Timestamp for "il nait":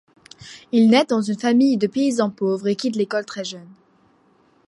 0.71-1.05